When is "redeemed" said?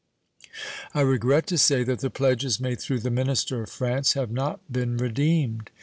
4.97-5.69